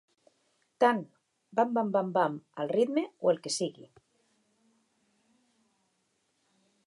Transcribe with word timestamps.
Tant 0.83 1.01
"bam-bam-bam-bam" 1.59 2.39
al 2.63 2.71
ritme 2.79 3.03
o 3.27 3.31
el 3.33 3.39
que 3.45 3.53
sigui. 3.59 3.87